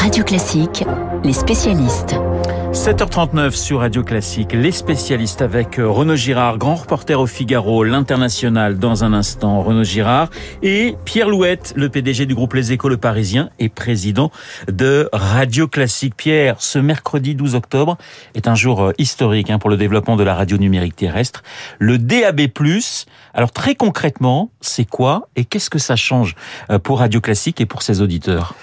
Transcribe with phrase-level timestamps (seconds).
[0.00, 0.82] Radio Classique,
[1.24, 2.16] les spécialistes.
[2.72, 8.78] 7h39 sur Radio Classique, les spécialistes avec euh, Renaud Girard, grand reporter au Figaro, l'international
[8.78, 10.30] dans un instant, Renaud Girard,
[10.62, 14.30] et Pierre Louette, le PDG du groupe Les Échos, le Parisien, et président
[14.68, 16.16] de Radio Classique.
[16.16, 17.98] Pierre, ce mercredi 12 octobre
[18.34, 21.42] est un jour euh, historique hein, pour le développement de la radio numérique terrestre.
[21.78, 22.40] Le DAB+,
[23.34, 26.36] alors très concrètement, c'est quoi et qu'est-ce que ça change
[26.70, 28.54] euh, pour Radio Classique et pour ses auditeurs?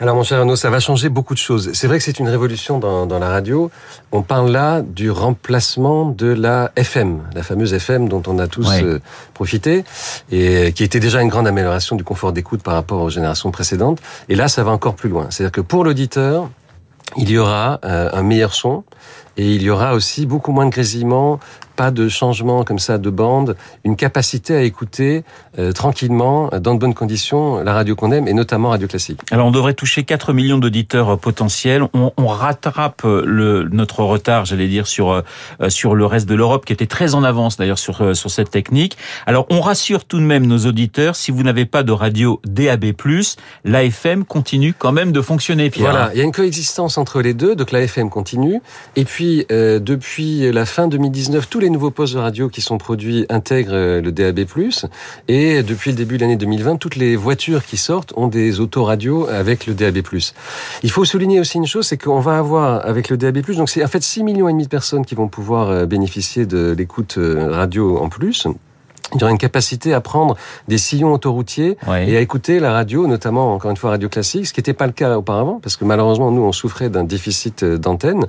[0.00, 1.70] Alors mon cher Arnaud, ça va changer beaucoup de choses.
[1.72, 3.70] C'est vrai que c'est une révolution dans, dans, la radio.
[4.10, 8.68] On parle là du remplacement de la FM, la fameuse FM dont on a tous
[8.72, 8.98] euh,
[9.34, 9.84] profité
[10.32, 14.00] et qui était déjà une grande amélioration du confort d'écoute par rapport aux générations précédentes.
[14.28, 15.28] Et là, ça va encore plus loin.
[15.30, 16.48] C'est-à-dire que pour l'auditeur,
[17.16, 18.82] il y aura euh, un meilleur son
[19.36, 21.38] et il y aura aussi beaucoup moins de grésillements,
[21.76, 25.24] pas de changement comme ça de bande, une capacité à écouter
[25.58, 29.20] euh, tranquillement, dans de bonnes conditions, la radio qu'on aime, et notamment radio classique.
[29.30, 31.82] Alors on devrait toucher 4 millions d'auditeurs potentiels.
[31.94, 35.22] On, on, rattrape le, notre retard, j'allais dire, sur, euh,
[35.68, 38.50] sur le reste de l'Europe, qui était très en avance d'ailleurs sur, euh, sur cette
[38.50, 38.96] technique.
[39.26, 42.92] Alors on rassure tout de même nos auditeurs, si vous n'avez pas de radio DAB+,
[43.64, 45.90] l'AFM continue quand même de fonctionner, Pierre.
[45.90, 48.60] Voilà, il y a une coexistence entre les deux, donc l'AFM continue,
[48.96, 52.78] et puis euh, depuis la fin 2019, tous les nouveaux postes de radio qui sont
[52.78, 54.40] produits intègrent euh, le DAB+.
[55.28, 59.28] Et depuis le début de l'année 2020, toutes les voitures qui sortent ont des autoradios
[59.28, 59.98] avec le DAB+.
[60.82, 63.84] Il faut souligner aussi une chose, c'est qu'on va avoir avec le DAB+, donc c'est
[63.84, 67.16] en fait 6 millions et demi de personnes qui vont pouvoir euh, bénéficier de l'écoute
[67.18, 68.46] euh, radio en plus
[69.14, 70.36] il y aura une capacité à prendre
[70.68, 74.52] des sillons autoroutiers et à écouter la radio, notamment encore une fois radio classique, ce
[74.52, 77.78] qui n'était pas le cas auparavant, parce que malheureusement nous on souffrait d'un déficit euh,
[77.78, 78.26] d'antenne.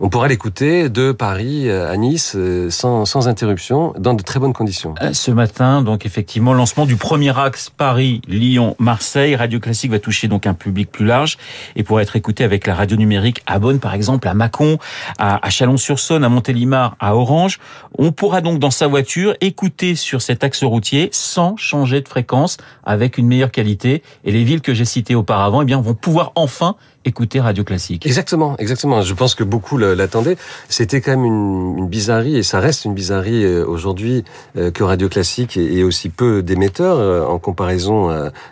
[0.00, 4.52] On pourra l'écouter de Paris à Nice euh, sans, sans interruption, dans de très bonnes
[4.52, 4.94] conditions.
[5.02, 9.36] Euh, ce matin, donc effectivement, lancement du premier axe Paris, Lyon, Marseille.
[9.36, 11.38] Radio classique va toucher donc un public plus large
[11.76, 14.78] et pourra être écouté avec la radio numérique à Bonn, par exemple, à Mâcon,
[15.18, 17.58] à Chalon-sur-Saône, à Montélimar, à Orange.
[17.98, 22.56] On pourra donc dans sa voiture écouter sur cet axe routier sans changer de fréquence
[22.82, 24.02] avec une meilleure qualité.
[24.24, 26.74] Et les villes que j'ai citées auparavant, eh bien, vont pouvoir enfin
[27.06, 28.04] écouter Radio Classique.
[28.04, 29.00] Exactement, exactement.
[29.02, 30.36] Je pense que beaucoup l'attendaient.
[30.68, 34.24] C'était quand même une, une, bizarrerie, et ça reste une bizarrerie euh, aujourd'hui
[34.56, 37.86] euh, que Radio Classique ait aussi peu d'émetteurs euh, en comparaison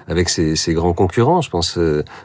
[0.08, 1.40] avec ses, ses, grands concurrents.
[1.40, 1.78] Je pense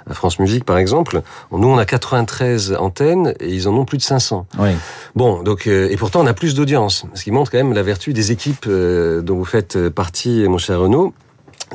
[0.09, 1.21] à France Musique, par exemple.
[1.51, 4.45] Nous, on a 93 antennes et ils en ont plus de 500.
[4.59, 4.69] Oui.
[5.15, 8.13] Bon, donc et pourtant on a plus d'audience, ce qui montre quand même la vertu
[8.13, 11.13] des équipes dont vous faites partie, mon cher Renaud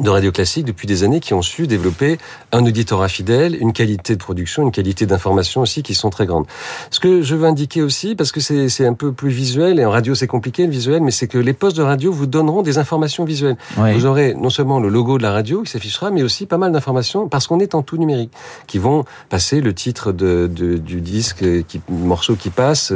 [0.00, 2.18] de radio classique depuis des années qui ont su développer
[2.52, 6.46] un auditorat fidèle, une qualité de production, une qualité d'information aussi qui sont très grandes.
[6.90, 9.90] Ce que je veux indiquer aussi, parce que c'est un peu plus visuel, et en
[9.90, 12.78] radio c'est compliqué le visuel, mais c'est que les postes de radio vous donneront des
[12.78, 13.56] informations visuelles.
[13.76, 13.94] Oui.
[13.94, 16.72] Vous aurez non seulement le logo de la radio qui s'affichera, mais aussi pas mal
[16.72, 18.32] d'informations, parce qu'on est en tout numérique,
[18.66, 22.92] qui vont passer le titre de, de du disque, qui, morceau qui passe,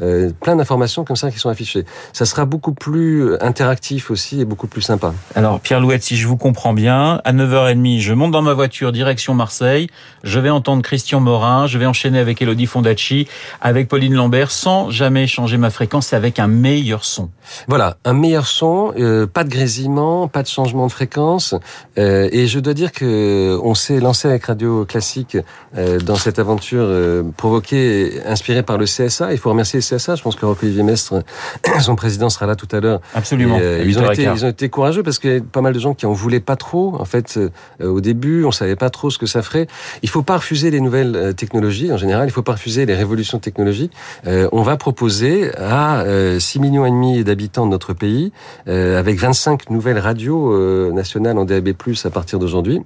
[0.00, 1.84] euh, plein d'informations comme ça qui sont affichées.
[2.12, 5.14] Ça sera beaucoup plus interactif aussi et beaucoup plus sympa.
[5.34, 7.20] Alors Pierre Louette, si je vous comprends bien.
[7.24, 9.86] À 9h30, je monte dans ma voiture direction Marseille.
[10.24, 11.68] Je vais entendre Christian Morin.
[11.68, 13.28] Je vais enchaîner avec Elodie Fondacci,
[13.60, 17.30] avec Pauline Lambert, sans jamais changer ma fréquence, avec un meilleur son.
[17.68, 21.54] Voilà, un meilleur son, euh, pas de grésillement, pas de changement de fréquence.
[21.96, 25.36] Euh, et je dois dire que on s'est lancé avec Radio Classique
[25.78, 26.88] euh, dans cette aventure
[27.36, 29.32] provoquée, inspirée par le CSA.
[29.32, 30.16] Il faut remercier le CSA.
[30.16, 31.22] Je pense que Olivier Mestre,
[31.80, 33.00] son président, sera là tout à l'heure.
[33.14, 33.60] Absolument.
[33.60, 35.78] Et, ils, ont été, ils ont été courageux parce qu'il y a pas mal de
[35.78, 36.94] gens qui en voulaient pas trop.
[36.98, 37.50] En fait, euh,
[37.86, 39.66] au début, on savait pas trop ce que ça ferait.
[40.02, 42.28] Il faut pas refuser les nouvelles euh, technologies en général.
[42.28, 43.92] Il faut pas refuser les révolutions technologiques.
[44.26, 46.04] Euh, on va proposer à
[46.38, 48.32] 6 millions et demi d'habitants de notre pays,
[48.66, 52.80] avec 25 nouvelles radios nationales en DAB+ à partir d'aujourd'hui,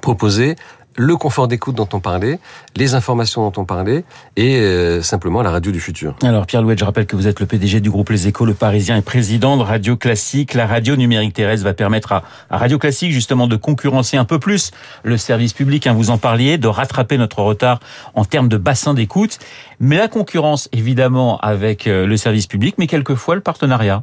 [0.00, 0.56] proposer
[0.98, 2.40] le confort d'écoute dont on parlait,
[2.76, 4.04] les informations dont on parlait,
[4.36, 6.16] et euh, simplement la radio du futur.
[6.22, 8.54] Alors Pierre Louet, je rappelle que vous êtes le PDG du groupe Les Échos, le
[8.54, 10.54] Parisien et président de Radio Classique.
[10.54, 14.38] La radio numérique terrestre va permettre à, à Radio Classique justement de concurrencer un peu
[14.38, 14.72] plus
[15.04, 17.80] le service public, hein, vous en parliez, de rattraper notre retard
[18.14, 19.38] en termes de bassin d'écoute.
[19.80, 24.02] Mais la concurrence, évidemment, avec euh, le service public, mais quelquefois le partenariat.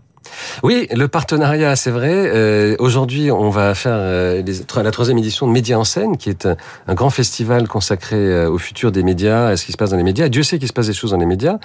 [0.64, 2.14] Oui, le partenariat, c'est vrai.
[2.14, 4.44] Euh, Aujourd'hui, on va faire euh,
[4.76, 6.48] la troisième édition de Médias en scène, qui est
[6.88, 9.98] un, grand festival consacré euh, au futur des médias, à ce qui se passe dans
[9.98, 10.30] les médias.
[10.30, 11.58] Dieu sait qu'il se passe des choses dans les médias,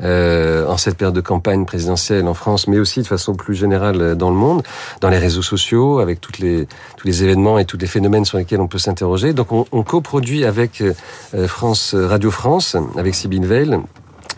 [0.00, 4.30] en cette période de campagne présidentielle en France, mais aussi de façon plus générale dans
[4.30, 4.62] le monde,
[5.00, 8.68] dans les réseaux sociaux, avec tous les événements et tous les phénomènes sur lesquels on
[8.68, 9.32] peut s'interroger.
[9.32, 10.82] Donc, on, on coproduit avec
[11.46, 13.78] France Radio France, avec Sybille Veil,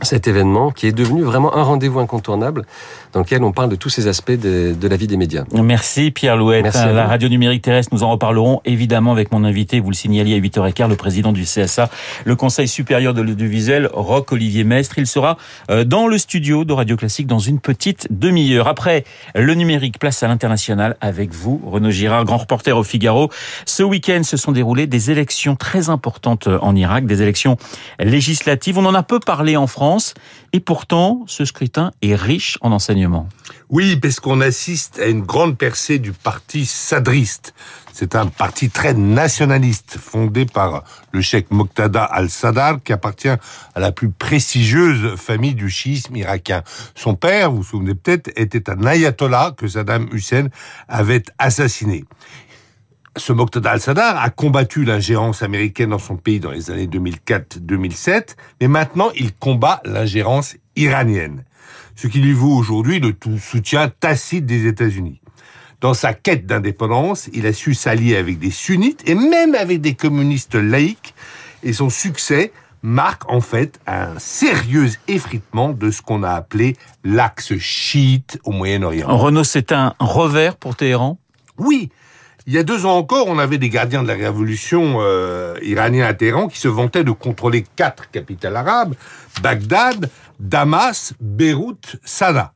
[0.03, 2.65] cet événement qui est devenu vraiment un rendez-vous incontournable
[3.13, 5.45] dans lequel on parle de tous ces aspects de, de la vie des médias.
[5.53, 6.63] Merci Pierre Louette.
[6.63, 10.35] Merci la radio numérique terrestre, nous en reparlerons évidemment avec mon invité, vous le signaliez
[10.35, 11.91] à 8h15, le président du CSA,
[12.25, 14.99] le Conseil supérieur de l'audiovisuel, Roch Olivier Mestre.
[14.99, 15.37] Il sera
[15.71, 18.69] euh, dans le studio de Radio Classique dans une petite demi-heure.
[18.69, 19.05] Après
[19.35, 23.31] le numérique, place à l'international avec vous, Renaud Girard, grand reporter au Figaro.
[23.67, 27.57] Ce week-end se sont déroulées des élections très importantes en Irak, des élections
[27.99, 28.79] législatives.
[28.79, 30.15] On en a peu parlé en France
[30.53, 33.00] et pourtant ce scrutin est riche en enseignements.
[33.69, 37.55] Oui, parce qu'on assiste à une grande percée du parti sadriste.
[37.93, 43.93] C'est un parti très nationaliste, fondé par le cheikh Moqtada al-Sadr, qui appartient à la
[43.93, 46.63] plus prestigieuse famille du chiisme irakien.
[46.95, 50.49] Son père, vous vous souvenez peut-être, était un ayatollah que Saddam Hussein
[50.89, 52.05] avait assassiné.
[53.17, 58.69] Ce Moqtada al-Sadr a combattu l'ingérence américaine dans son pays dans les années 2004-2007, mais
[58.69, 61.45] maintenant il combat l'ingérence iranienne
[61.95, 65.21] ce qui lui vaut aujourd'hui le tout soutien tacite des États-Unis.
[65.81, 69.95] Dans sa quête d'indépendance, il a su s'allier avec des sunnites et même avec des
[69.95, 71.15] communistes laïcs,
[71.63, 72.53] et son succès
[72.83, 79.07] marque en fait un sérieux effritement de ce qu'on a appelé l'axe chiite au Moyen-Orient.
[79.09, 81.19] Renaud, c'est un revers pour Téhéran?
[81.59, 81.91] Oui,
[82.47, 86.05] il y a deux ans encore, on avait des gardiens de la révolution euh, iranienne
[86.05, 88.95] à Téhéran qui se vantaient de contrôler quatre capitales arabes,
[89.43, 90.11] Bagdad,
[90.41, 92.53] Damas, Beyrouth, Sanaa.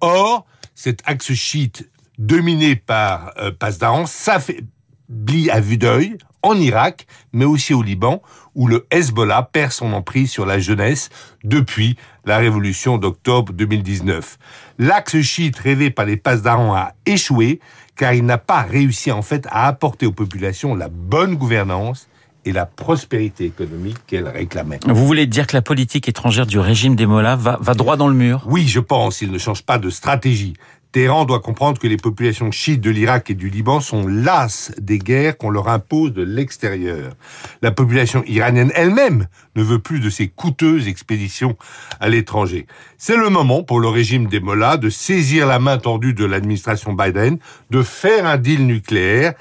[0.00, 0.44] Or,
[0.74, 1.88] cet axe chiite
[2.18, 8.22] dominé par euh, Pasdaran s'affaiblit à vue d'œil en Irak, mais aussi au Liban,
[8.54, 11.10] où le Hezbollah perd son emprise sur la jeunesse
[11.44, 14.38] depuis la révolution d'octobre 2019.
[14.78, 17.60] L'axe chiite rêvé par les Pasdaran a échoué,
[17.96, 22.08] car il n'a pas réussi en fait à apporter aux populations la bonne gouvernance
[22.44, 24.80] et la prospérité économique qu'elle réclamait.
[24.86, 28.08] Vous voulez dire que la politique étrangère du régime des Mollahs va, va droit dans
[28.08, 28.44] le mur?
[28.46, 29.20] Oui, je pense.
[29.22, 30.54] Il ne change pas de stratégie.
[30.90, 34.98] Téhéran doit comprendre que les populations chiites de l'Irak et du Liban sont lasses des
[34.98, 37.12] guerres qu'on leur impose de l'extérieur.
[37.60, 41.56] La population iranienne elle-même ne veut plus de ces coûteuses expéditions
[42.00, 42.66] à l'étranger.
[42.96, 46.94] C'est le moment pour le régime des Mollahs de saisir la main tendue de l'administration
[46.94, 47.38] Biden,
[47.68, 49.34] de faire un deal nucléaire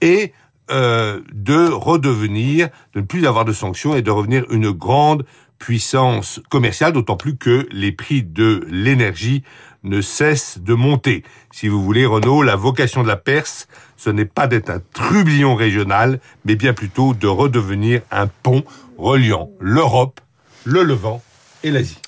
[0.00, 0.32] et
[0.70, 5.24] euh, de redevenir, de ne plus avoir de sanctions et de revenir une grande
[5.58, 9.42] puissance commerciale, d'autant plus que les prix de l'énergie
[9.84, 11.22] ne cessent de monter.
[11.52, 15.54] Si vous voulez, Renault, la vocation de la Perse, ce n'est pas d'être un trublion
[15.54, 18.64] régional, mais bien plutôt de redevenir un pont
[18.98, 20.20] reliant l'Europe,
[20.64, 21.22] le Levant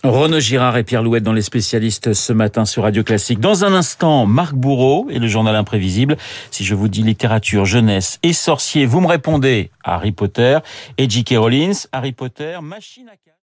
[0.04, 3.40] Renaud Girard et Pierre Louette dans les spécialistes ce matin sur Radio Classique.
[3.40, 6.16] Dans un instant, Marc Bourreau et le journal imprévisible.
[6.50, 10.58] Si je vous dis littérature, jeunesse et sorcier, vous me répondez Harry Potter
[10.96, 11.34] et J.K.
[11.38, 11.72] Rollins.
[11.92, 13.28] Harry Potter, machine à